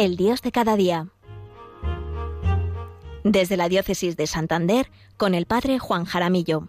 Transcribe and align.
el 0.00 0.16
Dios 0.16 0.40
de 0.40 0.50
cada 0.50 0.76
día. 0.76 1.08
Desde 3.22 3.58
la 3.58 3.68
Diócesis 3.68 4.16
de 4.16 4.26
Santander, 4.26 4.90
con 5.18 5.34
el 5.34 5.44
Padre 5.44 5.78
Juan 5.78 6.06
Jaramillo. 6.06 6.68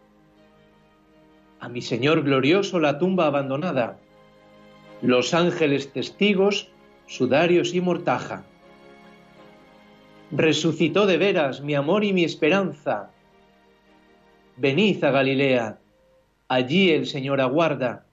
A 1.61 1.69
mi 1.69 1.81
Señor 1.81 2.23
glorioso 2.23 2.79
la 2.79 2.97
tumba 2.97 3.27
abandonada, 3.27 3.99
los 5.03 5.35
ángeles 5.35 5.93
testigos, 5.93 6.69
sudarios 7.05 7.75
y 7.75 7.81
mortaja. 7.81 8.43
Resucitó 10.31 11.05
de 11.05 11.17
veras 11.17 11.61
mi 11.61 11.75
amor 11.75 12.03
y 12.03 12.13
mi 12.13 12.23
esperanza. 12.23 13.11
Venid 14.57 15.03
a 15.03 15.11
Galilea, 15.11 15.77
allí 16.47 16.89
el 16.89 17.05
Señor 17.05 17.39
aguarda, 17.39 18.07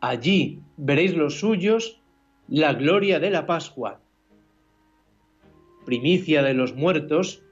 allí 0.00 0.60
veréis 0.76 1.16
los 1.16 1.40
suyos 1.40 2.00
la 2.46 2.74
gloria 2.74 3.18
de 3.18 3.30
la 3.30 3.44
Pascua. 3.44 4.00
Primicia 5.84 6.44
de 6.44 6.54
los 6.54 6.76
muertos, 6.76 7.42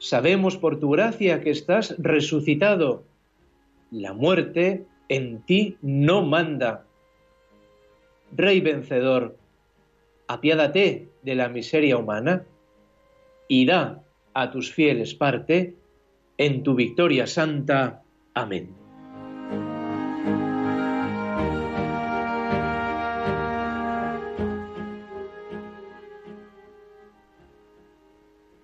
sabemos 0.00 0.56
por 0.56 0.80
tu 0.80 0.90
gracia 0.90 1.42
que 1.42 1.50
estás 1.50 1.94
resucitado 1.98 3.07
la 3.90 4.12
muerte 4.12 4.86
en 5.08 5.42
ti 5.42 5.76
no 5.82 6.22
manda. 6.22 6.84
Rey 8.36 8.60
vencedor, 8.60 9.36
apiádate 10.26 11.08
de 11.22 11.34
la 11.34 11.48
miseria 11.48 11.96
humana 11.96 12.44
y 13.48 13.66
da 13.66 14.02
a 14.34 14.50
tus 14.50 14.72
fieles 14.72 15.14
parte 15.14 15.74
en 16.36 16.62
tu 16.62 16.74
victoria 16.74 17.26
santa. 17.26 18.02
Amén. 18.34 18.74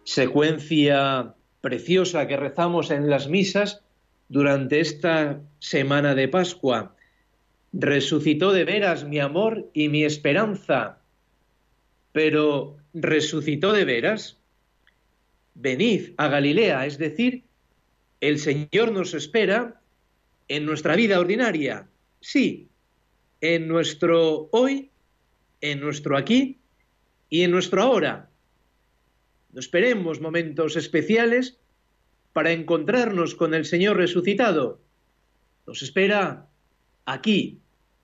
Secuencia 0.04 1.34
preciosa 1.60 2.28
que 2.28 2.37
rezamos 2.37 2.91
en 2.91 3.10
las 3.10 3.26
misas 3.26 3.84
durante 4.29 4.81
esta 4.81 5.41
semana 5.59 6.15
de 6.15 6.29
Pascua. 6.29 6.97
Resucitó 7.73 8.53
de 8.53 8.65
veras 8.65 9.05
mi 9.05 9.19
amor 9.19 9.71
y 9.73 9.89
mi 9.89 10.05
esperanza. 10.05 10.99
Pero 12.12 12.77
resucitó 12.93 13.73
de 13.73 13.85
veras. 13.85 14.39
Venid 15.55 16.12
a 16.17 16.29
Galilea, 16.29 16.87
es 16.87 16.99
decir, 16.99 17.45
el 18.21 18.39
Señor 18.39 18.93
nos 18.93 19.15
espera 19.15 19.81
en 20.49 20.67
nuestra 20.67 20.97
vida 20.97 21.21
ordinaria. 21.21 21.89
Sí, 22.21 22.69
en 23.41 23.69
nuestro 23.69 24.49
hoy, 24.53 24.91
en 25.61 25.81
nuestro 25.81 26.17
aquí 26.17 26.59
y 27.29 27.43
en 27.43 27.51
nuestro 27.51 27.83
ahora. 27.83 28.31
No 29.53 29.61
esperemos 29.61 30.21
momentos 30.21 30.77
especiales 30.77 31.59
para 32.34 32.53
encontrarnos 32.53 33.34
con 33.34 33.55
el 33.55 33.65
Señor 33.65 33.97
resucitado. 33.97 34.81
Nos 35.67 35.83
espera 35.83 36.49
aquí, 37.06 37.61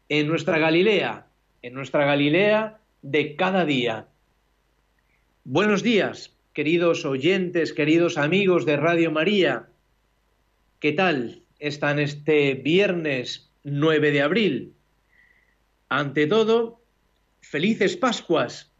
en 0.09 0.29
nuestra 0.29 0.57
Galilea, 0.59 1.27
en 1.63 1.75
nuestra 1.75 2.07
Galilea 2.07 2.79
de 3.03 3.35
cada 3.35 3.65
día. 3.65 4.07
Buenos 5.45 5.83
días, 5.83 6.37
queridos 6.55 7.05
oyentes, 7.05 7.73
queridos 7.73 8.17
amigos 8.19 8.65
de 8.67 8.77
Radio 8.77 9.11
María. 9.11 9.69
¿Qué 10.79 10.93
tal 10.93 11.43
están 11.59 11.99
este 11.99 12.55
viernes 12.55 13.51
9 13.65 14.13
de 14.13 14.23
abril? 14.23 14.75
Ante 15.89 16.29
todo, 16.29 16.81
felices 17.41 17.97
Pascuas. 17.97 18.71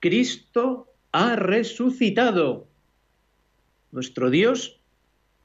Cristo 0.00 0.94
ha 1.12 1.36
resucitado. 1.36 2.68
Nuestro 3.96 4.28
Dios, 4.28 4.78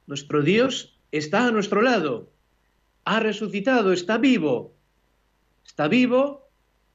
nuestro 0.08 0.42
Dios 0.42 1.00
está 1.14 1.48
a 1.48 1.52
nuestro 1.52 1.82
lado, 1.82 2.34
ha 3.06 3.22
resucitado, 3.22 3.94
está 3.94 4.18
vivo, 4.18 4.76
está 5.66 5.88
vivo 5.88 6.50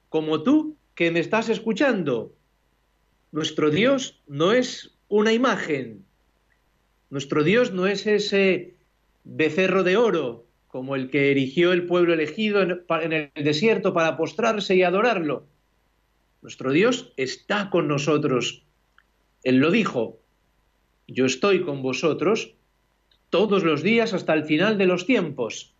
como 0.09 0.43
tú 0.43 0.77
que 0.93 1.09
me 1.09 1.19
estás 1.19 1.49
escuchando. 1.49 2.31
Nuestro 3.31 3.71
Dios 3.71 4.21
no 4.27 4.53
es 4.53 4.93
una 5.07 5.33
imagen, 5.33 6.05
nuestro 7.09 7.43
Dios 7.43 7.73
no 7.73 7.87
es 7.87 8.05
ese 8.05 8.75
becerro 9.23 9.81
de 9.81 9.97
oro 9.97 10.45
como 10.67 10.95
el 10.95 11.09
que 11.09 11.31
erigió 11.31 11.73
el 11.73 11.87
pueblo 11.87 12.13
elegido 12.13 12.61
en 12.61 13.13
el 13.13 13.31
desierto 13.33 13.95
para 13.95 14.15
postrarse 14.15 14.75
y 14.75 14.83
adorarlo. 14.83 15.47
Nuestro 16.43 16.71
Dios 16.71 17.13
está 17.17 17.71
con 17.71 17.87
nosotros. 17.87 18.63
Él 19.41 19.57
lo 19.57 19.71
dijo, 19.71 20.19
yo 21.07 21.25
estoy 21.25 21.61
con 21.63 21.81
vosotros 21.81 22.53
todos 23.29 23.63
los 23.63 23.81
días 23.81 24.13
hasta 24.13 24.33
el 24.33 24.43
final 24.43 24.77
de 24.77 24.85
los 24.85 25.05
tiempos. 25.05 25.73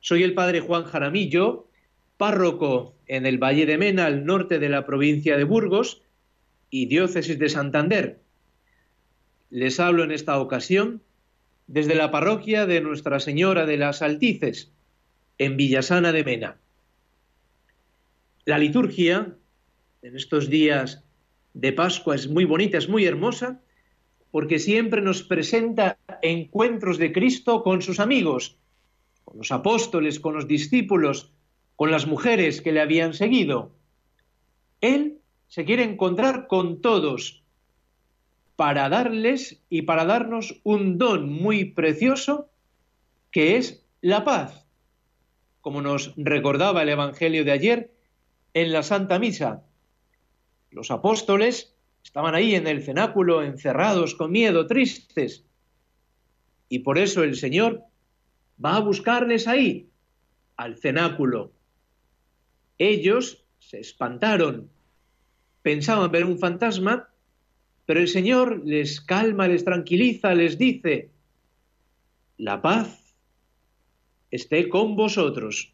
Soy 0.00 0.22
el 0.22 0.34
padre 0.34 0.60
Juan 0.60 0.84
Jaramillo, 0.84 1.68
párroco 2.18 2.94
en 3.06 3.26
el 3.26 3.38
Valle 3.38 3.66
de 3.66 3.78
Mena, 3.78 4.06
al 4.06 4.26
norte 4.26 4.58
de 4.58 4.68
la 4.68 4.84
provincia 4.84 5.36
de 5.36 5.44
Burgos 5.44 6.02
y 6.70 6.86
diócesis 6.86 7.38
de 7.38 7.48
Santander. 7.48 8.20
Les 9.50 9.80
hablo 9.80 10.04
en 10.04 10.10
esta 10.10 10.38
ocasión 10.40 11.02
desde 11.66 11.94
la 11.94 12.10
parroquia 12.10 12.66
de 12.66 12.80
Nuestra 12.80 13.20
Señora 13.20 13.64
de 13.64 13.78
las 13.78 14.02
Altices, 14.02 14.72
en 15.38 15.56
Villasana 15.56 16.12
de 16.12 16.24
Mena. 16.24 16.56
La 18.44 18.58
liturgia, 18.58 19.34
en 20.02 20.16
estos 20.16 20.50
días 20.50 21.03
de 21.54 21.72
Pascua 21.72 22.14
es 22.14 22.28
muy 22.28 22.44
bonita, 22.44 22.78
es 22.78 22.88
muy 22.88 23.06
hermosa, 23.06 23.60
porque 24.30 24.58
siempre 24.58 25.00
nos 25.00 25.22
presenta 25.22 25.96
encuentros 26.20 26.98
de 26.98 27.12
Cristo 27.12 27.62
con 27.62 27.80
sus 27.80 28.00
amigos, 28.00 28.58
con 29.24 29.38
los 29.38 29.52
apóstoles, 29.52 30.20
con 30.20 30.34
los 30.34 30.48
discípulos, 30.48 31.32
con 31.76 31.90
las 31.90 32.06
mujeres 32.06 32.60
que 32.60 32.72
le 32.72 32.80
habían 32.80 33.14
seguido. 33.14 33.72
Él 34.80 35.20
se 35.46 35.64
quiere 35.64 35.84
encontrar 35.84 36.48
con 36.48 36.80
todos 36.80 37.44
para 38.56 38.88
darles 38.88 39.62
y 39.68 39.82
para 39.82 40.04
darnos 40.04 40.60
un 40.64 40.98
don 40.98 41.32
muy 41.32 41.64
precioso 41.64 42.50
que 43.30 43.56
es 43.56 43.84
la 44.00 44.24
paz, 44.24 44.66
como 45.60 45.80
nos 45.80 46.12
recordaba 46.16 46.82
el 46.82 46.88
Evangelio 46.88 47.44
de 47.44 47.52
ayer 47.52 47.94
en 48.52 48.72
la 48.72 48.82
Santa 48.82 49.18
Misa. 49.18 49.64
Los 50.74 50.90
apóstoles 50.90 51.72
estaban 52.02 52.34
ahí 52.34 52.56
en 52.56 52.66
el 52.66 52.82
cenáculo 52.82 53.44
encerrados 53.44 54.16
con 54.16 54.32
miedo, 54.32 54.66
tristes. 54.66 55.44
Y 56.68 56.80
por 56.80 56.98
eso 56.98 57.22
el 57.22 57.36
Señor 57.36 57.84
va 58.62 58.74
a 58.74 58.80
buscarles 58.80 59.46
ahí, 59.46 59.88
al 60.56 60.76
cenáculo. 60.76 61.52
Ellos 62.76 63.44
se 63.60 63.78
espantaron, 63.78 64.68
pensaban 65.62 66.10
ver 66.10 66.24
un 66.24 66.40
fantasma, 66.40 67.08
pero 67.86 68.00
el 68.00 68.08
Señor 68.08 68.66
les 68.66 69.00
calma, 69.00 69.46
les 69.46 69.64
tranquiliza, 69.64 70.34
les 70.34 70.58
dice, 70.58 71.12
la 72.36 72.60
paz 72.60 73.14
esté 74.32 74.68
con 74.68 74.96
vosotros. 74.96 75.72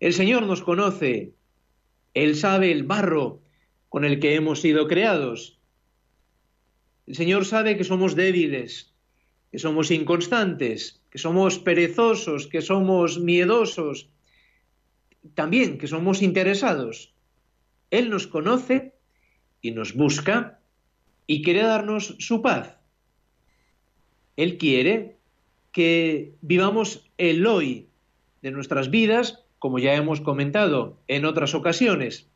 El 0.00 0.14
Señor 0.14 0.42
nos 0.42 0.62
conoce 0.62 1.34
Él 2.14 2.36
sabe 2.36 2.72
el 2.72 2.84
barro 2.84 3.40
con 3.88 4.04
el 4.04 4.20
que 4.20 4.34
hemos 4.34 4.60
sido 4.60 4.86
creados. 4.86 5.58
El 7.06 7.16
Señor 7.16 7.44
sabe 7.44 7.76
que 7.76 7.84
somos 7.84 8.14
débiles, 8.14 8.94
que 9.50 9.58
somos 9.58 9.90
inconstantes, 9.90 11.02
que 11.10 11.18
somos 11.18 11.58
perezosos, 11.58 12.46
que 12.46 12.62
somos 12.62 13.18
miedosos, 13.18 14.10
también 15.34 15.78
que 15.78 15.88
somos 15.88 16.22
interesados. 16.22 17.14
Él 17.90 18.10
nos 18.10 18.26
conoce 18.26 18.94
y 19.60 19.72
nos 19.72 19.94
busca 19.94 20.60
y 21.26 21.42
quiere 21.42 21.62
darnos 21.62 22.16
su 22.18 22.42
paz. 22.42 22.76
Él 24.36 24.56
quiere 24.56 25.16
que 25.72 26.34
vivamos 26.40 27.10
el 27.18 27.46
hoy 27.46 27.88
de 28.42 28.50
nuestras 28.50 28.90
vidas, 28.90 29.44
como 29.60 29.78
ya 29.78 29.94
hemos 29.94 30.20
comentado 30.22 30.96
en 31.06 31.26
otras 31.26 31.54
ocasiones. 31.54 32.26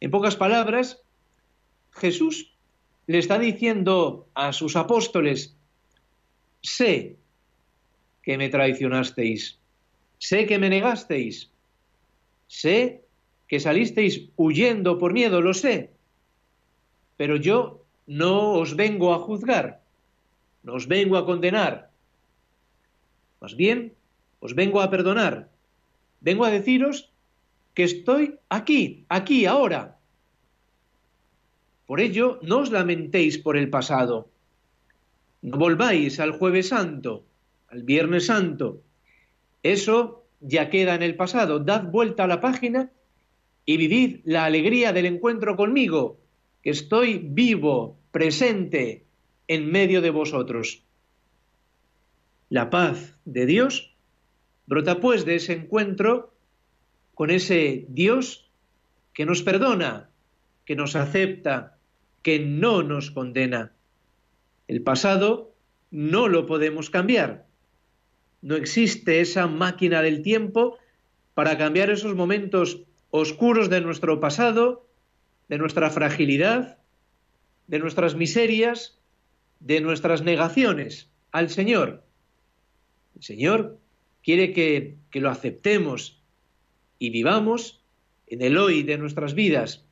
En 0.00 0.10
pocas 0.10 0.34
palabras, 0.34 1.02
Jesús 1.92 2.52
le 3.06 3.18
está 3.18 3.38
diciendo 3.38 4.26
a 4.34 4.52
sus 4.52 4.76
apóstoles, 4.76 5.54
sé 6.62 7.16
que 8.22 8.38
me 8.38 8.48
traicionasteis, 8.48 9.58
sé 10.18 10.46
que 10.46 10.58
me 10.58 10.70
negasteis, 10.70 11.52
sé 12.48 13.04
que 13.46 13.60
salisteis 13.60 14.30
huyendo 14.36 14.98
por 14.98 15.12
miedo, 15.12 15.42
lo 15.42 15.52
sé, 15.52 15.90
pero 17.18 17.36
yo 17.36 17.84
no 18.06 18.54
os 18.54 18.74
vengo 18.74 19.12
a 19.12 19.18
juzgar, 19.18 19.82
no 20.62 20.74
os 20.74 20.88
vengo 20.88 21.18
a 21.18 21.26
condenar, 21.26 21.90
más 23.40 23.54
bien 23.54 23.92
os 24.40 24.54
vengo 24.54 24.80
a 24.80 24.90
perdonar, 24.90 25.50
vengo 26.20 26.44
a 26.44 26.50
deciros 26.50 27.12
que 27.74 27.84
estoy 27.84 28.38
aquí, 28.48 29.04
aquí, 29.08 29.46
ahora. 29.46 29.98
Por 31.86 32.00
ello, 32.00 32.40
no 32.42 32.58
os 32.58 32.70
lamentéis 32.70 33.38
por 33.38 33.56
el 33.56 33.70
pasado, 33.70 34.30
no 35.42 35.58
volváis 35.58 36.18
al 36.18 36.32
jueves 36.32 36.68
santo, 36.68 37.24
al 37.68 37.82
viernes 37.82 38.26
santo. 38.26 38.82
Eso 39.62 40.24
ya 40.40 40.70
queda 40.70 40.94
en 40.94 41.02
el 41.02 41.16
pasado. 41.16 41.60
Dad 41.60 41.84
vuelta 41.84 42.24
a 42.24 42.26
la 42.26 42.40
página 42.40 42.90
y 43.64 43.76
vivid 43.76 44.20
la 44.24 44.44
alegría 44.44 44.92
del 44.92 45.06
encuentro 45.06 45.56
conmigo, 45.56 46.18
que 46.62 46.70
estoy 46.70 47.18
vivo, 47.22 47.98
presente 48.10 49.04
en 49.48 49.70
medio 49.70 50.00
de 50.00 50.10
vosotros. 50.10 50.82
La 52.48 52.70
paz 52.70 53.18
de 53.24 53.46
Dios 53.46 53.95
brota 54.66 55.00
pues 55.00 55.24
de 55.24 55.36
ese 55.36 55.52
encuentro 55.52 56.32
con 57.14 57.30
ese 57.30 57.86
Dios 57.88 58.50
que 59.14 59.24
nos 59.24 59.42
perdona, 59.42 60.10
que 60.64 60.76
nos 60.76 60.96
acepta, 60.96 61.78
que 62.22 62.38
no 62.40 62.82
nos 62.82 63.10
condena. 63.10 63.72
El 64.68 64.82
pasado 64.82 65.54
no 65.90 66.28
lo 66.28 66.46
podemos 66.46 66.90
cambiar. 66.90 67.46
No 68.42 68.56
existe 68.56 69.20
esa 69.20 69.46
máquina 69.46 70.02
del 70.02 70.22
tiempo 70.22 70.78
para 71.34 71.56
cambiar 71.56 71.90
esos 71.90 72.14
momentos 72.14 72.82
oscuros 73.10 73.70
de 73.70 73.80
nuestro 73.80 74.20
pasado, 74.20 74.86
de 75.48 75.58
nuestra 75.58 75.90
fragilidad, 75.90 76.78
de 77.66 77.78
nuestras 77.78 78.14
miserias, 78.14 78.98
de 79.60 79.80
nuestras 79.80 80.22
negaciones 80.22 81.08
al 81.32 81.50
Señor. 81.50 82.02
El 83.16 83.22
Señor 83.22 83.78
quiere 84.26 84.52
que, 84.52 84.96
que 85.12 85.20
lo 85.20 85.30
aceptemos 85.30 86.20
y 86.98 87.10
vivamos 87.10 87.80
en 88.26 88.42
el 88.42 88.58
hoy 88.58 88.82
de 88.82 88.98
nuestras 88.98 89.34
vidas, 89.34 89.84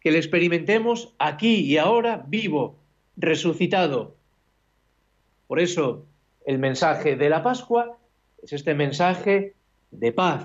que 0.00 0.10
le 0.10 0.16
experimentemos 0.16 1.14
aquí 1.18 1.56
y 1.56 1.76
ahora 1.76 2.24
vivo, 2.26 2.78
resucitado. 3.18 4.16
Por 5.46 5.60
eso 5.60 6.06
el 6.46 6.58
mensaje 6.58 7.16
de 7.16 7.28
la 7.28 7.42
Pascua 7.42 7.98
es 8.42 8.54
este 8.54 8.74
mensaje 8.74 9.54
de 9.90 10.12
paz 10.12 10.42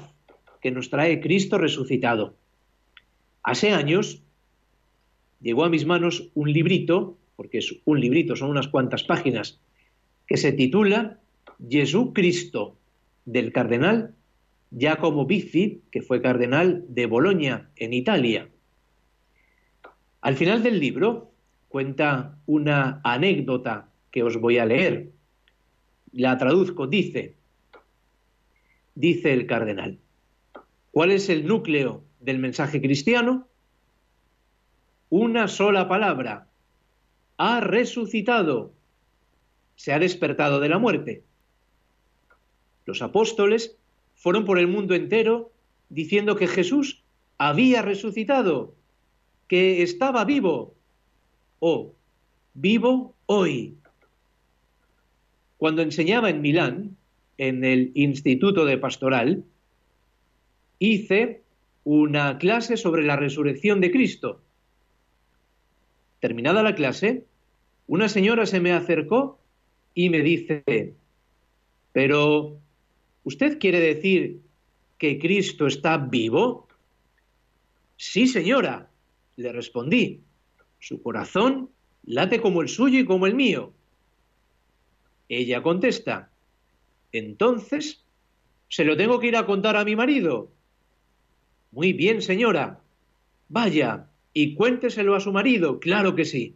que 0.62 0.72
nos 0.72 0.90
trae 0.90 1.22
Cristo 1.22 1.58
resucitado. 1.58 2.36
Hace 3.44 3.72
años 3.72 4.24
llegó 5.40 5.64
a 5.64 5.70
mis 5.70 5.86
manos 5.86 6.32
un 6.34 6.52
librito, 6.52 7.18
porque 7.38 7.60
es 7.60 7.78
un 7.86 8.02
librito, 8.02 8.36
son 8.36 8.50
unas 8.50 8.68
cuantas 8.68 9.06
páginas, 9.06 9.62
que 10.28 10.36
se 10.36 10.52
titula 10.52 11.22
Jesucristo, 11.70 12.76
del 13.26 13.52
cardenal 13.52 14.16
Giacomo 14.72 15.26
Bizzi, 15.26 15.82
que 15.92 16.02
fue 16.02 16.22
cardenal 16.22 16.86
de 16.88 17.06
Bolonia, 17.06 17.70
en 17.76 17.94
Italia. 17.94 18.50
Al 20.22 20.36
final 20.36 20.64
del 20.64 20.80
libro 20.80 21.32
cuenta 21.68 22.38
una 22.46 23.02
anécdota 23.04 23.90
que 24.12 24.24
os 24.24 24.38
voy 24.38 24.58
a 24.58 24.66
leer. 24.66 25.12
La 26.12 26.38
traduzco, 26.38 26.88
dice, 26.88 27.36
dice 28.96 29.34
el 29.34 29.46
cardenal, 29.46 30.00
¿cuál 30.92 31.12
es 31.12 31.30
el 31.30 31.46
núcleo 31.46 32.04
del 32.20 32.40
mensaje 32.40 32.82
cristiano? 32.82 33.48
Una 35.10 35.48
sola 35.48 35.88
palabra, 35.88 36.48
ha 37.38 37.60
resucitado, 37.60 38.74
se 39.76 39.94
ha 39.94 40.00
despertado 40.00 40.60
de 40.60 40.70
la 40.70 40.80
muerte. 40.80 41.24
Los 42.86 43.02
apóstoles 43.02 43.78
fueron 44.16 44.46
por 44.46 44.60
el 44.60 44.68
mundo 44.68 44.96
entero 44.96 45.52
diciendo 45.90 46.36
que 46.36 46.48
Jesús 46.48 47.04
había 47.38 47.82
resucitado, 47.82 48.74
que 49.48 49.84
estaba 49.84 50.26
vivo, 50.26 50.74
o 51.60 51.94
vivo 52.54 53.16
hoy. 53.26 53.78
Cuando 55.58 55.82
enseñaba 55.82 56.30
en 56.30 56.42
Milán, 56.42 56.98
en 57.38 57.64
el 57.64 57.92
Instituto 57.96 58.66
de 58.66 58.78
Pastoral, 58.78 59.44
hice 60.80 61.44
una 61.84 62.38
clase 62.38 62.78
sobre 62.78 63.04
la 63.04 63.16
resurrección 63.16 63.82
de 63.82 63.92
Cristo. 63.92 64.42
Terminada 66.20 66.64
la 66.64 66.76
clase, 66.76 67.26
una 67.88 68.10
señora 68.10 68.46
se 68.46 68.60
me 68.60 68.72
acercó 68.72 69.40
y 69.94 70.10
me 70.10 70.22
dice, 70.22 70.96
pero 71.94 72.60
¿Usted 73.26 73.58
quiere 73.60 73.80
decir 73.80 74.42
que 75.00 75.20
Cristo 75.20 75.66
está 75.66 75.98
vivo? 75.98 76.68
Sí, 77.98 78.28
señora, 78.28 78.90
le 79.36 79.52
respondí. 79.52 80.22
Su 80.80 81.02
corazón 81.02 81.72
late 82.06 82.40
como 82.40 82.62
el 82.62 82.70
suyo 82.70 83.00
y 83.00 83.06
como 83.06 83.26
el 83.26 83.34
mío. 83.34 83.74
Ella 85.28 85.64
contesta, 85.64 86.30
entonces, 87.12 88.04
¿se 88.70 88.86
lo 88.86 88.96
tengo 88.96 89.20
que 89.20 89.28
ir 89.28 89.38
a 89.38 89.48
contar 89.48 89.76
a 89.76 89.86
mi 89.86 89.96
marido? 89.96 90.52
Muy 91.72 91.94
bien, 91.94 92.22
señora. 92.22 92.80
Vaya, 93.50 94.08
y 94.34 94.54
cuénteselo 94.54 95.16
a 95.16 95.20
su 95.20 95.32
marido, 95.32 95.80
claro 95.80 96.14
que 96.16 96.26
sí. 96.26 96.56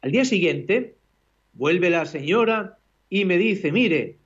Al 0.00 0.10
día 0.10 0.24
siguiente, 0.24 0.96
vuelve 1.52 1.90
la 1.90 2.06
señora 2.06 2.78
y 3.08 3.24
me 3.24 3.38
dice, 3.38 3.70
mire, 3.70 4.19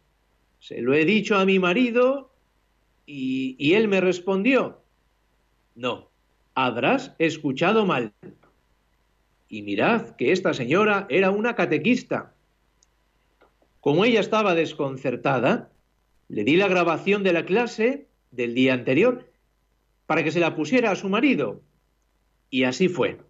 se 0.65 0.81
lo 0.81 0.95
he 0.95 1.05
dicho 1.05 1.37
a 1.37 1.45
mi 1.45 1.59
marido 1.59 2.31
y, 3.05 3.75
él 3.75 3.87
me 3.87 4.01
respondió, 4.01 4.81
no, 5.75 6.09
habrás 6.55 7.15
escuchado 7.19 7.85
mal. 7.85 8.15
Y 9.47 9.61
mirad 9.61 10.17
que 10.17 10.33
esta 10.33 10.55
señora 10.55 11.07
era 11.11 11.31
una 11.31 11.55
catequista. 11.55 12.33
Como 13.81 14.07
ella 14.07 14.21
estaba 14.21 14.55
desconcertada, 14.55 15.71
le 16.29 16.45
di 16.45 16.57
la 16.57 16.69
grabación 16.69 17.25
de 17.25 17.35
la 17.35 17.45
clase 17.45 18.07
del 18.31 18.55
día 18.55 18.73
anterior 18.73 19.31
para 20.07 20.25
que 20.25 20.33
se 20.33 20.41
la 20.41 20.57
pusiera 20.57 20.93
a 20.93 20.97
su 20.97 21.11
marido. 21.11 21.61
Y 22.49 22.65
así 22.65 22.89
fue. 22.89 23.21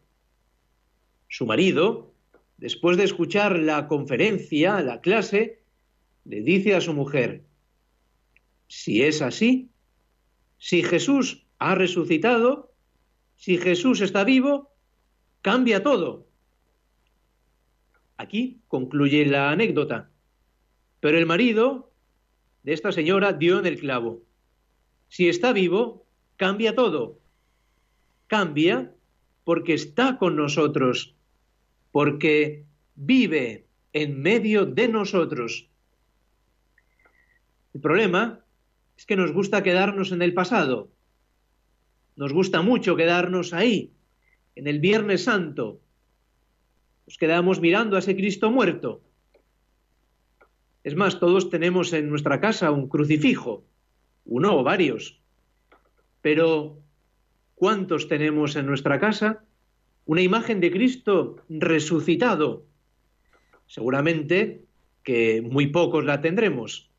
Su 1.27 1.47
marido, 1.47 2.13
después 2.59 2.97
de 2.97 3.03
escuchar 3.03 3.59
la 3.59 3.89
conferencia, 3.89 4.81
la 4.83 5.01
clase, 5.01 5.64
le 6.25 6.41
dice 6.41 6.75
a 6.75 6.81
su 6.81 6.95
mujer, 6.95 7.45
si 8.69 9.03
es 9.03 9.23
así, 9.23 9.71
si 10.59 10.83
Jesús 10.83 11.47
ha 11.59 11.75
resucitado, 11.75 12.73
si 13.37 13.59
Jesús 13.59 14.01
está 14.01 14.25
vivo, 14.25 14.73
cambia 15.43 15.83
todo. 15.83 16.27
Aquí 18.17 18.61
concluye 18.69 19.27
la 19.27 19.51
anécdota. 19.51 20.11
Pero 21.01 21.19
el 21.19 21.27
marido 21.27 21.93
de 22.63 22.73
esta 22.73 22.93
señora 22.93 23.33
dio 23.33 23.59
en 23.59 23.67
el 23.67 23.79
clavo. 23.79 24.23
Si 25.09 25.29
está 25.29 25.53
vivo, 25.53 26.07
cambia 26.37 26.75
todo. 26.75 27.21
Cambia 28.27 28.95
porque 29.45 29.75
está 29.75 30.17
con 30.17 30.37
nosotros, 30.37 31.15
porque 31.93 32.65
vive 32.95 33.67
en 33.93 34.23
medio 34.23 34.65
de 34.65 34.89
nosotros. 34.89 35.69
El 37.75 37.81
problema 37.81 38.45
es 38.97 39.05
que 39.05 39.17
nos 39.17 39.33
gusta 39.33 39.65
quedarnos 39.65 40.13
en 40.13 40.23
el 40.23 40.33
pasado. 40.33 40.91
nos 42.17 42.33
gusta 42.33 42.63
mucho 42.63 42.95
quedarnos 42.95 43.53
ahí, 43.53 43.93
en 44.55 44.69
el 44.69 44.79
Viernes 44.79 45.25
Santo. 45.25 45.81
Nos 47.09 47.19
quedamos 47.19 47.61
mirando 47.61 47.97
a 47.97 47.99
ese 47.99 48.15
Cristo 48.15 48.53
muerto. 48.53 49.03
Es 50.85 50.95
más, 50.95 51.19
todos 51.19 51.51
tenemos 51.51 51.93
en 51.93 52.09
nuestra 52.09 52.41
casa 52.41 52.71
un 52.71 52.89
crucifijo, 52.89 53.65
uno 54.25 54.57
o 54.57 54.63
varios. 54.63 55.21
Pero, 56.23 56.79
¿cuántos 57.57 58.07
tenemos 58.07 58.55
en 58.55 58.67
nuestra 58.67 59.01
casa? 59.01 59.43
Una 60.05 60.23
imagen 60.23 60.61
de 60.61 60.71
Cristo 60.71 61.43
resucitado. 61.49 62.65
Seguramente 63.67 64.63
que 65.03 65.43
muy 65.43 65.67
pocos 65.67 66.05
la 66.05 66.21
tendremos. 66.21 66.94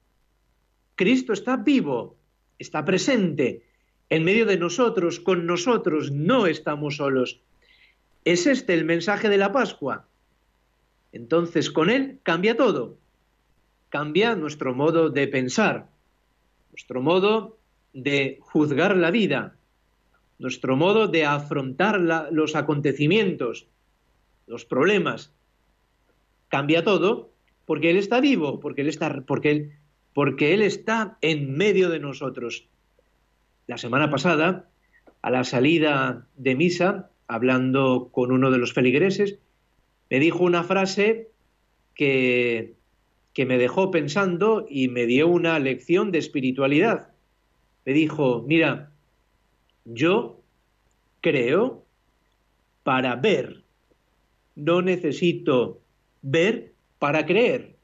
Cristo 0.96 1.34
está 1.34 1.58
vivo, 1.58 2.18
está 2.58 2.84
presente, 2.86 3.64
en 4.10 4.24
medio 4.24 4.46
de 4.46 4.58
nosotros, 4.58 5.20
con 5.20 5.46
nosotros, 5.46 6.12
no 6.12 6.48
estamos 6.48 6.98
solos. 6.98 7.42
Es 8.24 8.48
este 8.48 8.74
el 8.74 8.86
mensaje 8.86 9.30
de 9.30 9.38
la 9.38 9.52
Pascua. 9.52 10.08
Entonces 11.12 11.72
con 11.72 11.90
Él 11.90 12.20
cambia 12.24 12.56
todo. 12.56 12.98
Cambia 13.90 14.36
nuestro 14.36 14.74
modo 14.76 15.10
de 15.10 15.28
pensar, 15.28 15.90
nuestro 16.72 17.02
modo 17.02 17.58
de 17.94 18.40
juzgar 18.42 18.98
la 18.98 19.10
vida, 19.10 19.56
nuestro 20.38 20.76
modo 20.76 21.08
de 21.08 21.26
afrontar 21.26 22.00
los 22.32 22.56
acontecimientos, 22.56 23.68
los 24.48 24.66
problemas. 24.66 25.32
Cambia 26.50 26.84
todo 26.84 27.32
porque 27.66 27.90
Él 27.90 27.98
está 27.98 28.20
vivo, 28.20 28.60
porque 28.60 28.82
Él 28.82 28.90
está, 28.90 29.22
porque 29.26 29.52
él, 29.52 29.72
porque 30.16 30.54
él 30.54 30.62
está 30.62 31.18
en 31.20 31.58
medio 31.58 31.90
de 31.90 32.00
nosotros. 32.00 32.70
La 33.68 33.78
semana 33.78 34.10
pasada, 34.10 34.70
a 35.22 35.30
la 35.30 35.44
salida 35.44 36.26
de 36.38 36.56
misa, 36.56 37.10
hablando 37.28 38.08
con 38.14 38.32
uno 38.32 38.50
de 38.50 38.58
los 38.58 38.72
feligreses, 38.72 39.40
me 40.10 40.22
dijo 40.22 40.46
una 40.46 40.64
frase 40.64 41.32
que, 41.96 42.76
que 43.34 43.46
me 43.46 43.58
dejó 43.58 43.92
pensando 43.92 44.66
y 44.70 44.88
me 44.88 45.06
dio 45.06 45.28
una 45.28 45.60
lección 45.60 46.14
de 46.14 46.20
espiritualidad. 46.20 47.10
Me 47.84 47.92
dijo, 47.92 48.46
mira, 48.48 48.94
yo 49.84 50.40
creo 51.20 51.84
para 52.84 53.18
ver, 53.18 53.66
no 54.56 54.82
necesito 54.82 55.82
ver 56.22 56.72
para 57.00 57.26
creer. 57.26 57.76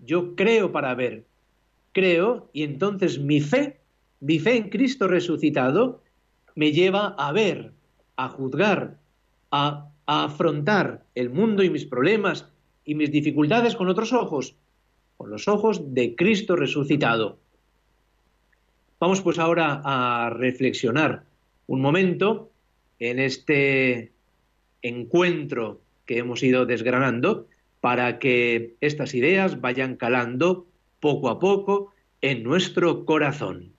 Yo 0.00 0.36
creo 0.36 0.70
para 0.70 0.94
ver, 0.94 1.29
creo 1.92 2.50
y 2.52 2.62
entonces 2.62 3.18
mi 3.18 3.40
fe 3.40 3.80
mi 4.20 4.38
fe 4.38 4.56
en 4.56 4.68
Cristo 4.68 5.08
resucitado 5.08 6.02
me 6.54 6.72
lleva 6.72 7.14
a 7.18 7.32
ver, 7.32 7.72
a 8.16 8.28
juzgar, 8.28 8.98
a, 9.50 9.86
afrontar 10.06 11.04
el 11.14 11.30
mundo 11.30 11.62
y 11.62 11.70
mis 11.70 11.86
problemas 11.86 12.46
y 12.84 12.96
mis 12.96 13.10
dificultades 13.12 13.76
con 13.76 13.88
otros 13.88 14.12
ojos, 14.12 14.56
con 15.16 15.30
los 15.30 15.46
ojos 15.46 15.94
de 15.94 16.16
Cristo 16.16 16.56
resucitado. 16.56 17.38
Vamos 18.98 19.20
pues 19.22 19.38
ahora 19.38 19.80
a 19.84 20.30
reflexionar 20.30 21.24
un 21.68 21.80
momento 21.80 22.50
en 22.98 23.20
este 23.20 24.12
encuentro 24.82 25.80
que 26.04 26.18
hemos 26.18 26.42
ido 26.42 26.66
desgranando 26.66 27.46
para 27.80 28.18
que 28.18 28.74
estas 28.80 29.14
ideas 29.14 29.60
vayan 29.60 29.96
calando 29.96 30.66
poco 31.00 31.28
a 31.30 31.38
poco 31.38 31.92
en 32.20 32.42
nuestro 32.42 33.04
corazón. 33.04 33.74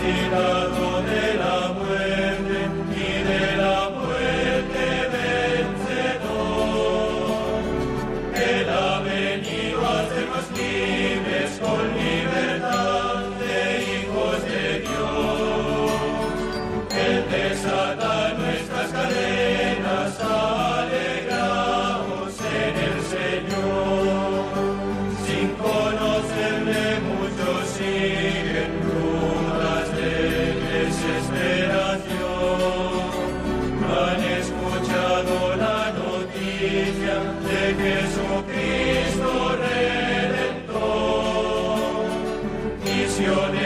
Sina. 0.00 0.49
bendiciones. 43.18 43.59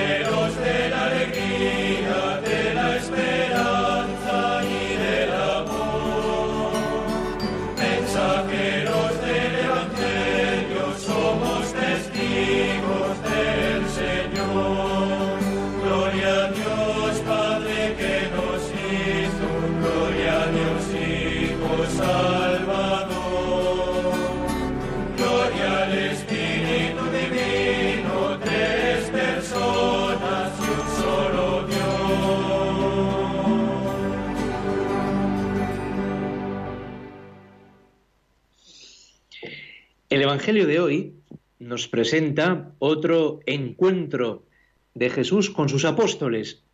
Evangelio 40.35 40.67
de 40.67 40.81
hoy 40.81 41.15
nos 41.61 41.87
presenta 41.87 42.75
otro 42.81 43.39
encuentro 43.47 44.45
de 44.93 45.09
Jesús 45.09 45.49
con 45.49 45.69
sus 45.69 45.85
apóstoles, 45.85 46.65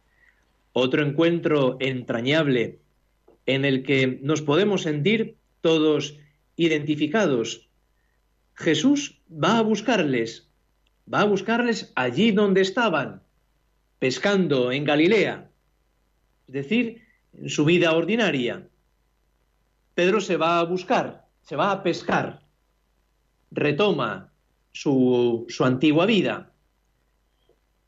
otro 0.73 1.03
encuentro 1.05 1.77
entrañable 1.79 2.79
en 3.45 3.67
el 3.67 3.83
que 3.83 4.19
nos 4.23 4.41
podemos 4.41 4.81
sentir 4.81 5.37
todos 5.61 6.17
identificados. 6.57 7.69
Jesús 8.55 9.21
va 9.31 9.59
a 9.59 9.63
buscarles, 9.63 10.49
va 11.13 11.21
a 11.21 11.27
buscarles 11.27 11.93
allí 11.97 12.31
donde 12.31 12.63
estaban, 12.63 13.23
pescando 13.99 14.73
en 14.73 14.85
Galilea, 14.85 15.51
es 16.49 16.55
decir, 16.55 17.03
en 17.35 17.51
su 17.51 17.67
vida 17.67 17.93
ordinaria. 17.93 18.67
Pedro 19.95 20.23
se 20.23 20.39
va 20.39 20.61
a 20.61 20.65
buscar, 20.65 21.27
se 21.43 21.57
va 21.57 21.73
a 21.73 21.83
pescar 21.83 22.49
retoma 23.51 24.33
su, 24.73 25.47
su 25.49 25.65
antigua 25.65 26.07
vida. 26.07 26.53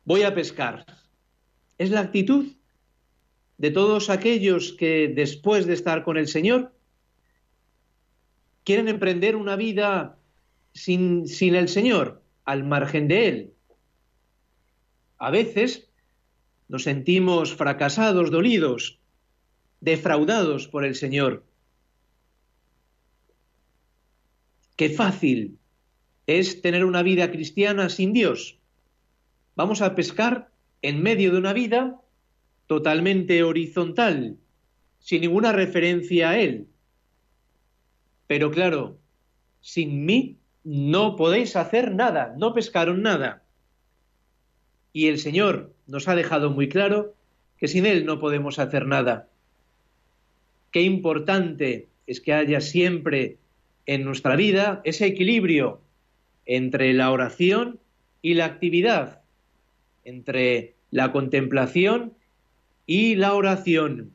Voy 0.05 0.23
a 0.23 0.35
pescar. 0.35 0.87
Es 1.79 1.91
la 1.91 2.01
actitud 2.01 2.53
de 3.59 3.71
todos 3.71 4.11
aquellos 4.11 4.73
que 4.73 5.13
después 5.15 5.67
de 5.67 5.75
estar 5.75 6.03
con 6.03 6.17
el 6.17 6.27
Señor 6.27 6.75
quieren 8.65 8.89
emprender 8.89 9.37
una 9.37 9.57
vida 9.57 10.19
sin, 10.75 11.29
sin, 11.29 11.55
el 11.55 11.69
Señor, 11.69 12.23
al 12.45 12.65
margen 12.65 13.09
de 13.09 13.29
Él. 13.29 13.55
A 15.19 15.31
veces 15.31 15.89
nos 16.69 16.85
sentimos 16.85 17.55
fracasados, 17.55 18.31
dolidos, 18.31 18.99
defraudados 19.81 20.69
por 20.69 20.85
el 20.85 20.95
Señor. 20.95 21.45
Qué 24.83 24.91
fácil 24.91 25.61
es 26.27 26.61
tener 26.61 26.85
una 26.85 27.05
vida 27.05 27.31
cristiana 27.31 27.89
sin 27.89 28.13
Dios. 28.13 28.59
Vamos 29.55 29.81
a 29.81 29.95
pescar 29.95 30.51
en 30.83 31.05
medio 31.05 31.31
de 31.31 31.39
una 31.39 31.53
vida 31.53 32.01
totalmente 32.67 33.45
horizontal, 33.45 34.39
sin 34.99 35.21
ninguna 35.21 35.53
referencia 35.53 36.31
a 36.31 36.39
Él. 36.41 36.67
Pero 38.27 38.51
claro, 38.51 38.99
sin 39.61 40.05
mí 40.05 40.39
no 40.65 41.15
podéis 41.15 41.55
hacer 41.55 41.95
nada, 41.95 42.35
no 42.37 42.53
pescaron 42.53 43.03
nada. 43.03 43.45
Y 44.93 45.07
el 45.07 45.21
Señor 45.21 45.73
nos 45.87 46.09
ha 46.09 46.17
dejado 46.17 46.51
muy 46.51 46.69
claro 46.69 47.15
que 47.57 47.69
sin 47.69 47.87
Él 47.87 48.05
no 48.05 48.19
podemos 48.19 48.59
hacer 48.59 48.87
nada. 48.87 49.29
Qué 50.73 50.83
importante 50.83 51.87
es 52.09 52.21
que 52.21 52.33
haya 52.33 52.61
siempre 52.61 53.39
en 53.87 54.05
nuestra 54.05 54.37
vida 54.37 54.81
ese 54.85 55.07
equilibrio 55.07 55.81
entre 56.47 56.93
la 56.93 57.11
oración 57.11 57.81
y 58.21 58.35
la 58.35 58.47
actividad, 58.47 59.23
entre 60.05 60.75
la 60.91 61.13
contemplación 61.13 62.15
y 62.87 63.17
la 63.17 63.35
oración. 63.35 64.13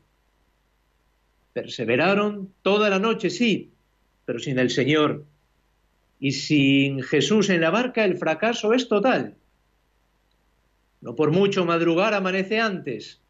Perseveraron 1.53 2.53
toda 2.61 2.89
la 2.89 2.99
noche, 2.99 3.29
sí, 3.29 3.71
pero 4.25 4.39
sin 4.39 4.59
el 4.59 4.69
Señor. 4.69 5.25
Y 6.19 6.31
sin 6.31 7.01
Jesús 7.01 7.49
en 7.49 7.61
la 7.61 7.69
barca 7.69 8.05
el 8.05 8.17
fracaso 8.17 8.73
es 8.73 8.87
total. 8.87 9.35
No 11.01 11.15
por 11.15 11.31
mucho 11.31 11.65
madrugar 11.65 12.13
amanece 12.13 12.59
antes. 12.59 13.21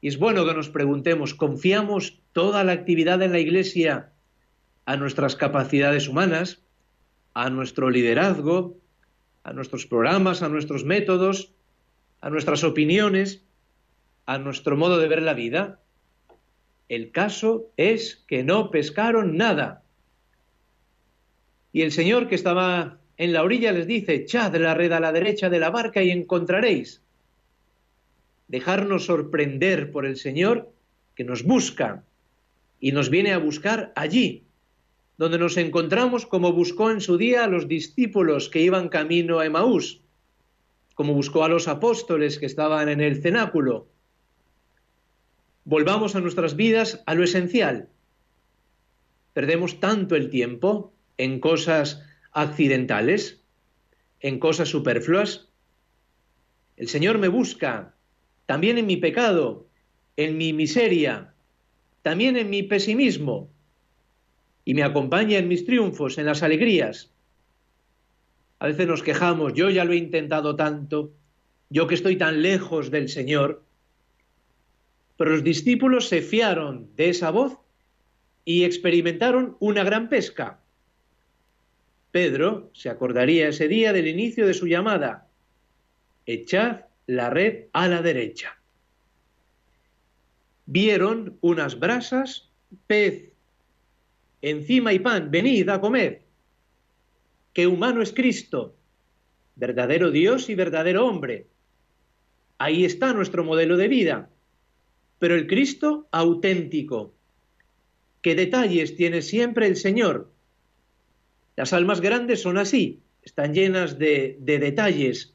Y 0.00 0.08
es 0.08 0.18
bueno 0.18 0.44
que 0.44 0.54
nos 0.54 0.68
preguntemos, 0.68 1.34
¿confiamos 1.34 2.18
toda 2.32 2.64
la 2.64 2.72
actividad 2.72 3.22
en 3.22 3.32
la 3.32 3.38
Iglesia 3.38 4.11
a 4.84 4.96
nuestras 4.96 5.36
capacidades 5.36 6.08
humanas, 6.08 6.62
a 7.34 7.50
nuestro 7.50 7.90
liderazgo, 7.90 8.76
a 9.44 9.52
nuestros 9.52 9.86
programas, 9.86 10.42
a 10.42 10.48
nuestros 10.48 10.84
métodos, 10.84 11.52
a 12.20 12.30
nuestras 12.30 12.64
opiniones, 12.64 13.42
a 14.26 14.38
nuestro 14.38 14.76
modo 14.76 14.98
de 14.98 15.08
ver 15.08 15.22
la 15.22 15.34
vida? 15.34 15.80
El 16.88 17.10
caso 17.10 17.70
es 17.76 18.24
que 18.26 18.44
no 18.44 18.70
pescaron 18.70 19.36
nada. 19.36 19.82
Y 21.72 21.82
el 21.82 21.92
Señor 21.92 22.28
que 22.28 22.34
estaba 22.34 22.98
en 23.16 23.32
la 23.32 23.42
orilla 23.42 23.72
les 23.72 23.86
dice, 23.86 24.14
echad 24.14 24.54
la 24.56 24.74
red 24.74 24.92
a 24.92 25.00
la 25.00 25.12
derecha 25.12 25.48
de 25.48 25.58
la 25.58 25.70
barca 25.70 26.02
y 26.02 26.10
encontraréis. 26.10 27.02
Dejarnos 28.48 29.06
sorprender 29.06 29.90
por 29.90 30.04
el 30.04 30.16
Señor 30.16 30.70
que 31.14 31.24
nos 31.24 31.42
busca 31.44 32.04
y 32.78 32.92
nos 32.92 33.10
viene 33.10 33.32
a 33.32 33.38
buscar 33.38 33.92
allí, 33.96 34.44
donde 35.22 35.38
nos 35.38 35.56
encontramos 35.56 36.26
como 36.26 36.52
buscó 36.52 36.90
en 36.90 37.00
su 37.00 37.16
día 37.16 37.44
a 37.44 37.46
los 37.46 37.68
discípulos 37.68 38.48
que 38.48 38.58
iban 38.58 38.88
camino 38.88 39.38
a 39.38 39.46
Emaús, 39.46 40.00
como 40.96 41.14
buscó 41.14 41.44
a 41.44 41.48
los 41.48 41.68
apóstoles 41.68 42.40
que 42.40 42.46
estaban 42.46 42.88
en 42.88 43.00
el 43.00 43.22
cenáculo. 43.22 43.86
Volvamos 45.64 46.16
a 46.16 46.20
nuestras 46.20 46.56
vidas 46.56 47.04
a 47.06 47.14
lo 47.14 47.22
esencial. 47.22 47.88
Perdemos 49.32 49.78
tanto 49.78 50.16
el 50.16 50.28
tiempo 50.28 50.92
en 51.18 51.38
cosas 51.38 52.02
accidentales, 52.32 53.40
en 54.18 54.40
cosas 54.40 54.70
superfluas. 54.70 55.46
El 56.76 56.88
Señor 56.88 57.18
me 57.18 57.28
busca 57.28 57.94
también 58.46 58.76
en 58.76 58.86
mi 58.86 58.96
pecado, 58.96 59.68
en 60.16 60.36
mi 60.36 60.52
miseria, 60.52 61.32
también 62.02 62.36
en 62.36 62.50
mi 62.50 62.64
pesimismo, 62.64 63.52
y 64.64 64.74
me 64.74 64.82
acompaña 64.82 65.38
en 65.38 65.48
mis 65.48 65.64
triunfos, 65.64 66.18
en 66.18 66.26
las 66.26 66.42
alegrías. 66.42 67.10
A 68.58 68.66
veces 68.66 68.86
nos 68.86 69.02
quejamos, 69.02 69.54
yo 69.54 69.70
ya 69.70 69.84
lo 69.84 69.92
he 69.92 69.96
intentado 69.96 70.54
tanto, 70.54 71.12
yo 71.68 71.86
que 71.86 71.94
estoy 71.94 72.16
tan 72.16 72.42
lejos 72.42 72.90
del 72.90 73.08
Señor, 73.08 73.64
pero 75.16 75.32
los 75.32 75.44
discípulos 75.44 76.08
se 76.08 76.22
fiaron 76.22 76.94
de 76.96 77.08
esa 77.08 77.30
voz 77.30 77.58
y 78.44 78.64
experimentaron 78.64 79.56
una 79.60 79.84
gran 79.84 80.08
pesca. 80.08 80.60
Pedro 82.10 82.70
se 82.74 82.90
acordaría 82.90 83.48
ese 83.48 83.68
día 83.68 83.92
del 83.92 84.06
inicio 84.06 84.46
de 84.46 84.54
su 84.54 84.66
llamada, 84.66 85.28
echad 86.26 86.82
la 87.06 87.30
red 87.30 87.64
a 87.72 87.88
la 87.88 88.02
derecha. 88.02 88.58
Vieron 90.66 91.38
unas 91.40 91.78
brasas, 91.78 92.48
pez 92.86 93.31
encima 94.42 94.92
y 94.92 94.98
pan, 94.98 95.30
venid 95.30 95.68
a 95.68 95.80
comer. 95.80 96.22
Qué 97.52 97.66
humano 97.66 98.02
es 98.02 98.12
Cristo, 98.12 98.74
verdadero 99.56 100.10
Dios 100.10 100.48
y 100.50 100.54
verdadero 100.54 101.06
hombre. 101.06 101.46
Ahí 102.58 102.84
está 102.84 103.12
nuestro 103.12 103.44
modelo 103.44 103.76
de 103.76 103.88
vida. 103.88 104.30
Pero 105.18 105.36
el 105.36 105.46
Cristo 105.46 106.08
auténtico. 106.10 107.14
¿Qué 108.20 108.34
detalles 108.34 108.96
tiene 108.96 109.22
siempre 109.22 109.66
el 109.66 109.76
Señor? 109.76 110.30
Las 111.56 111.72
almas 111.72 112.00
grandes 112.00 112.42
son 112.42 112.58
así, 112.58 113.00
están 113.22 113.54
llenas 113.54 113.98
de, 113.98 114.36
de 114.40 114.58
detalles. 114.58 115.34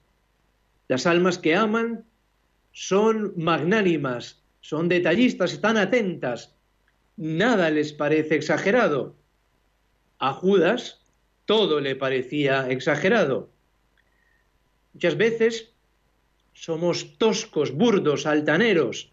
Las 0.87 1.05
almas 1.05 1.37
que 1.37 1.55
aman 1.55 2.05
son 2.71 3.33
magnánimas, 3.37 4.41
son 4.61 4.89
detallistas, 4.89 5.53
están 5.53 5.77
atentas, 5.77 6.56
nada 7.17 7.69
les 7.69 7.91
parece 7.91 8.35
exagerado. 8.35 9.15
A 10.19 10.33
Judas 10.33 11.01
todo 11.45 11.79
le 11.79 11.95
parecía 11.95 12.69
exagerado. 12.69 13.49
Muchas 14.93 15.17
veces 15.17 15.71
somos 16.53 17.17
toscos, 17.17 17.71
burdos, 17.71 18.25
altaneros, 18.25 19.11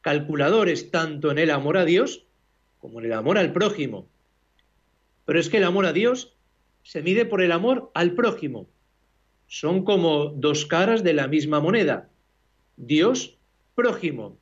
calculadores 0.00 0.90
tanto 0.90 1.30
en 1.30 1.38
el 1.38 1.50
amor 1.50 1.76
a 1.76 1.84
Dios 1.84 2.24
como 2.80 3.00
en 3.00 3.06
el 3.06 3.12
amor 3.12 3.38
al 3.38 3.52
prójimo. 3.52 4.06
Pero 5.24 5.40
es 5.40 5.48
que 5.48 5.58
el 5.58 5.64
amor 5.64 5.86
a 5.86 5.92
Dios 5.92 6.34
se 6.82 7.02
mide 7.02 7.26
por 7.26 7.42
el 7.42 7.52
amor 7.52 7.90
al 7.94 8.12
prójimo. 8.12 8.68
Son 9.46 9.84
como 9.84 10.26
dos 10.26 10.66
caras 10.66 11.02
de 11.02 11.14
la 11.14 11.26
misma 11.26 11.60
moneda. 11.60 12.08
Dios, 12.76 13.36
prójimo. 13.74 14.38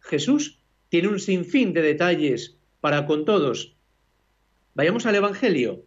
Jesús 0.00 0.58
tiene 0.94 1.08
un 1.08 1.18
sinfín 1.18 1.72
de 1.72 1.82
detalles 1.82 2.56
para 2.80 3.04
con 3.04 3.24
todos. 3.24 3.74
Vayamos 4.74 5.06
al 5.06 5.16
Evangelio. 5.16 5.84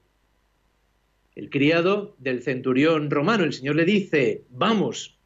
El 1.33 1.49
criado 1.49 2.17
del 2.19 2.43
centurión 2.43 3.09
romano, 3.09 3.45
el 3.45 3.53
Señor 3.53 3.77
le 3.77 3.85
dice, 3.85 4.43
vamos. 4.49 5.17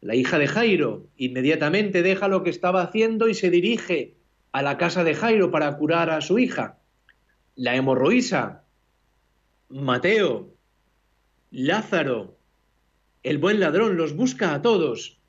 La 0.00 0.16
hija 0.16 0.40
de 0.40 0.48
Jairo 0.48 1.06
inmediatamente 1.16 2.02
deja 2.02 2.26
lo 2.26 2.42
que 2.42 2.50
estaba 2.50 2.82
haciendo 2.82 3.28
y 3.28 3.34
se 3.34 3.48
dirige 3.48 4.16
a 4.50 4.60
la 4.60 4.76
casa 4.76 5.04
de 5.04 5.14
Jairo 5.14 5.52
para 5.52 5.76
curar 5.76 6.10
a 6.10 6.20
su 6.20 6.40
hija. 6.40 6.80
La 7.54 7.76
hemorroísa, 7.76 8.64
Mateo, 9.68 10.52
Lázaro, 11.52 12.36
el 13.22 13.38
buen 13.38 13.60
ladrón 13.60 13.96
los 13.96 14.16
busca 14.16 14.52
a 14.52 14.62
todos, 14.62 15.20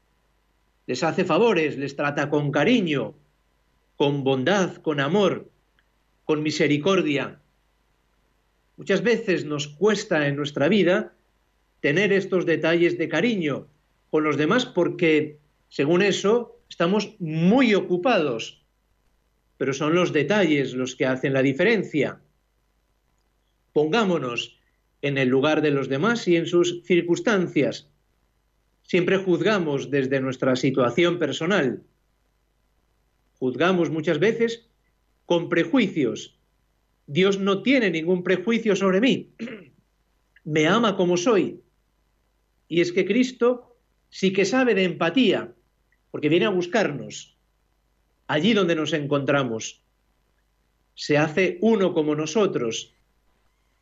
les 0.88 1.04
hace 1.04 1.26
favores, 1.26 1.78
les 1.78 1.95
trata 1.95 2.28
con 2.28 2.52
cariño, 2.52 3.21
con 4.01 4.23
bondad, 4.23 4.77
con 4.77 4.99
amor, 4.99 5.51
con 6.25 6.41
misericordia. 6.41 7.39
Muchas 8.75 9.03
veces 9.03 9.45
nos 9.45 9.67
cuesta 9.67 10.27
en 10.27 10.35
nuestra 10.37 10.67
vida 10.69 11.13
tener 11.81 12.11
estos 12.11 12.47
detalles 12.47 12.97
de 12.97 13.07
cariño 13.07 13.67
con 14.09 14.23
los 14.23 14.37
demás 14.37 14.65
porque, 14.65 15.37
según 15.69 16.01
eso, 16.01 16.59
estamos 16.67 17.13
muy 17.19 17.75
ocupados. 17.75 18.65
Pero 19.59 19.71
son 19.71 19.93
los 19.93 20.11
detalles 20.11 20.73
los 20.73 20.95
que 20.95 21.05
hacen 21.05 21.33
la 21.33 21.43
diferencia. 21.43 22.19
Pongámonos 23.71 24.57
en 25.03 25.19
el 25.19 25.29
lugar 25.29 25.61
de 25.61 25.69
los 25.69 25.89
demás 25.89 26.27
y 26.27 26.37
en 26.37 26.47
sus 26.47 26.81
circunstancias. 26.85 27.87
Siempre 28.81 29.17
juzgamos 29.17 29.91
desde 29.91 30.19
nuestra 30.21 30.55
situación 30.55 31.19
personal, 31.19 31.83
juzgamos 33.41 33.89
muchas 33.89 34.19
veces 34.19 34.67
con 35.25 35.49
prejuicios. 35.49 36.39
Dios 37.08 37.39
no 37.39 37.63
tiene 37.63 37.89
ningún 37.89 38.21
prejuicio 38.21 38.75
sobre 38.75 39.01
mí. 39.01 39.34
Me 40.43 40.67
ama 40.67 40.95
como 40.95 41.17
soy. 41.17 41.60
Y 42.67 42.82
es 42.82 42.91
que 42.91 43.04
Cristo 43.04 43.75
sí 44.12 44.32
que 44.32 44.45
sabe 44.45 44.75
de 44.75 44.84
empatía, 44.84 45.56
porque 46.12 46.30
viene 46.30 46.45
a 46.45 46.49
buscarnos 46.49 47.36
allí 48.27 48.54
donde 48.54 48.75
nos 48.75 48.93
encontramos. 48.93 49.82
Se 50.93 51.17
hace 51.17 51.58
uno 51.62 51.95
como 51.95 52.13
nosotros. 52.13 52.93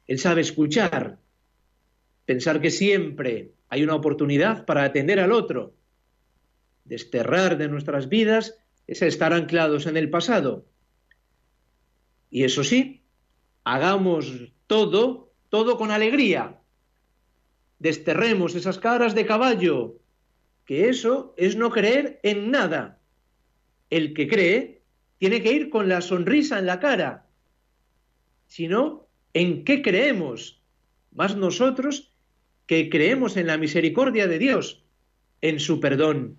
Él 0.07 0.19
sabe 0.19 0.39
escuchar, 0.39 1.19
pensar 2.25 2.61
que 2.61 2.71
siempre 2.71 3.51
hay 3.67 3.83
una 3.83 3.95
oportunidad 3.95 4.65
para 4.65 4.85
atender 4.85 5.19
al 5.19 5.33
otro, 5.33 5.73
desterrar 6.85 7.57
de 7.57 7.67
nuestras 7.67 8.07
vidas 8.07 8.55
es 8.89 9.03
estar 9.03 9.33
anclados 9.33 9.85
en 9.85 9.97
el 9.97 10.09
pasado. 10.09 10.65
Y 12.31 12.43
eso 12.43 12.63
sí, 12.63 13.03
hagamos 13.63 14.51
todo, 14.65 15.31
todo 15.49 15.77
con 15.77 15.91
alegría. 15.91 16.59
Desterremos 17.77 18.55
esas 18.55 18.79
caras 18.79 19.13
de 19.13 19.27
caballo, 19.27 19.99
que 20.65 20.89
eso 20.89 21.35
es 21.37 21.55
no 21.55 21.69
creer 21.69 22.19
en 22.23 22.49
nada. 22.49 22.99
El 23.91 24.15
que 24.15 24.27
cree 24.27 24.81
tiene 25.19 25.43
que 25.43 25.53
ir 25.53 25.69
con 25.69 25.87
la 25.87 26.01
sonrisa 26.01 26.57
en 26.57 26.65
la 26.65 26.79
cara, 26.79 27.27
sino 28.47 29.07
en 29.33 29.65
qué 29.65 29.83
creemos, 29.83 30.63
más 31.11 31.35
nosotros 31.35 32.11
que 32.65 32.89
creemos 32.89 33.37
en 33.37 33.45
la 33.45 33.57
misericordia 33.57 34.27
de 34.27 34.39
Dios, 34.39 34.83
en 35.41 35.59
su 35.59 35.79
perdón. 35.79 36.37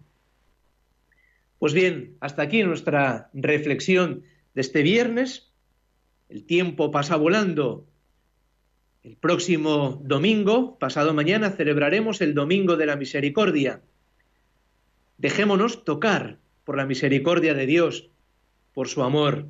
Pues 1.60 1.74
bien, 1.74 2.16
hasta 2.20 2.40
aquí 2.40 2.62
nuestra 2.62 3.28
reflexión 3.34 4.22
de 4.54 4.62
este 4.62 4.80
viernes. 4.80 5.52
El 6.30 6.46
tiempo 6.46 6.90
pasa 6.90 7.16
volando. 7.16 7.86
El 9.02 9.18
próximo 9.18 10.00
domingo, 10.02 10.78
pasado 10.78 11.12
mañana, 11.12 11.50
celebraremos 11.50 12.22
el 12.22 12.32
Domingo 12.32 12.78
de 12.78 12.86
la 12.86 12.96
Misericordia. 12.96 13.82
Dejémonos 15.18 15.84
tocar 15.84 16.38
por 16.64 16.78
la 16.78 16.86
misericordia 16.86 17.52
de 17.52 17.66
Dios, 17.66 18.08
por 18.72 18.88
su 18.88 19.02
amor. 19.02 19.44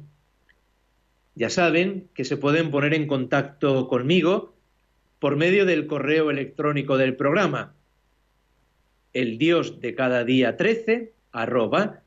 Ya 1.36 1.48
saben 1.48 2.08
que 2.12 2.24
se 2.24 2.36
pueden 2.36 2.72
poner 2.72 2.92
en 2.92 3.06
contacto 3.06 3.86
conmigo 3.86 4.56
por 5.20 5.36
medio 5.36 5.64
del 5.64 5.86
correo 5.86 6.32
electrónico 6.32 6.98
del 6.98 7.14
programa, 7.14 7.76
el 9.12 9.38
Dios 9.38 9.80
de 9.80 9.94
cada 9.94 10.24
día 10.24 10.56
13 10.56 11.12
arroba 11.32 11.99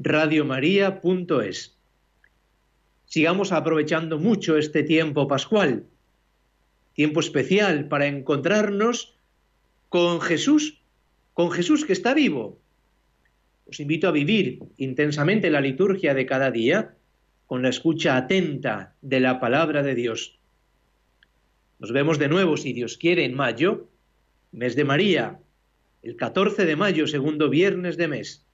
radiomaria.es. 0.00 1.76
Sigamos 3.04 3.52
aprovechando 3.52 4.18
mucho 4.18 4.56
este 4.56 4.82
tiempo 4.82 5.26
pascual, 5.26 5.86
tiempo 6.94 7.20
especial 7.20 7.88
para 7.88 8.06
encontrarnos 8.06 9.16
con 9.88 10.20
Jesús, 10.20 10.80
con 11.34 11.50
Jesús 11.50 11.84
que 11.84 11.92
está 11.92 12.14
vivo. 12.14 12.58
Os 13.66 13.80
invito 13.80 14.08
a 14.08 14.12
vivir 14.12 14.60
intensamente 14.76 15.50
la 15.50 15.60
liturgia 15.60 16.14
de 16.14 16.26
cada 16.26 16.50
día 16.50 16.94
con 17.46 17.62
la 17.62 17.70
escucha 17.70 18.16
atenta 18.16 18.94
de 19.00 19.20
la 19.20 19.40
palabra 19.40 19.82
de 19.82 19.94
Dios. 19.94 20.38
Nos 21.78 21.92
vemos 21.92 22.18
de 22.18 22.28
nuevo, 22.28 22.56
si 22.56 22.72
Dios 22.72 22.98
quiere, 22.98 23.24
en 23.24 23.34
mayo, 23.34 23.88
mes 24.52 24.76
de 24.76 24.84
María, 24.84 25.40
el 26.02 26.16
14 26.16 26.66
de 26.66 26.76
mayo, 26.76 27.06
segundo 27.06 27.48
viernes 27.48 27.96
de 27.96 28.08
mes. 28.08 28.47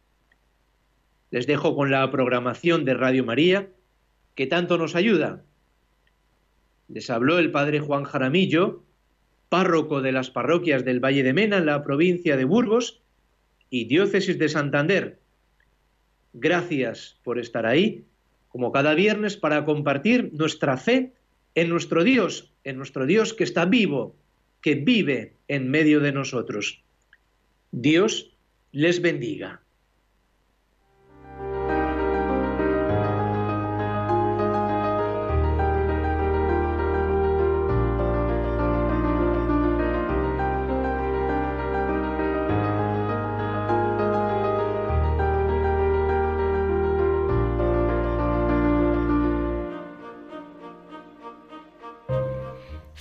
Les 1.30 1.46
dejo 1.46 1.74
con 1.74 1.90
la 1.90 2.10
programación 2.10 2.84
de 2.84 2.94
Radio 2.94 3.24
María, 3.24 3.68
que 4.34 4.46
tanto 4.46 4.78
nos 4.78 4.94
ayuda. 4.94 5.42
Les 6.88 7.10
habló 7.10 7.38
el 7.38 7.50
padre 7.50 7.80
Juan 7.80 8.04
Jaramillo, 8.04 8.82
párroco 9.48 10.02
de 10.02 10.12
las 10.12 10.30
parroquias 10.30 10.84
del 10.84 11.00
Valle 11.00 11.22
de 11.22 11.32
Mena, 11.32 11.58
en 11.58 11.66
la 11.66 11.82
provincia 11.82 12.36
de 12.36 12.44
Burgos 12.44 13.00
y 13.70 13.84
diócesis 13.86 14.38
de 14.38 14.48
Santander. 14.48 15.18
Gracias 16.32 17.18
por 17.22 17.38
estar 17.38 17.66
ahí 17.66 18.04
como 18.54 18.70
cada 18.70 18.94
viernes, 18.94 19.36
para 19.36 19.64
compartir 19.64 20.30
nuestra 20.32 20.76
fe 20.76 21.12
en 21.56 21.68
nuestro 21.68 22.04
Dios, 22.04 22.52
en 22.62 22.76
nuestro 22.76 23.04
Dios 23.04 23.34
que 23.34 23.42
está 23.42 23.64
vivo, 23.64 24.14
que 24.60 24.76
vive 24.76 25.32
en 25.48 25.72
medio 25.72 25.98
de 25.98 26.12
nosotros. 26.12 26.80
Dios 27.72 28.30
les 28.70 29.02
bendiga. 29.02 29.63